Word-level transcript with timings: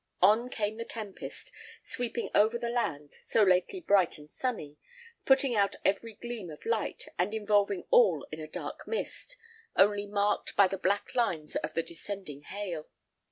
On 0.19 0.49
came 0.49 0.77
the 0.77 0.83
tempest, 0.83 1.51
sweeping 1.83 2.31
over 2.33 2.57
the 2.57 2.71
land, 2.71 3.17
so 3.27 3.43
lately 3.43 3.79
bright 3.79 4.17
and 4.17 4.31
sunny, 4.31 4.77
putting 5.25 5.55
out 5.55 5.75
every 5.85 6.15
gleam 6.15 6.49
of 6.49 6.65
light, 6.65 7.05
and 7.19 7.35
involving 7.35 7.83
all 7.91 8.25
in 8.31 8.39
a 8.39 8.47
dark 8.47 8.87
mist, 8.87 9.37
only 9.75 10.07
marked 10.07 10.55
by 10.55 10.67
the 10.67 10.79
black 10.79 11.13
lines 11.13 11.55
of 11.57 11.75
the 11.75 11.83
descending 11.83 12.41
hail. 12.41 12.89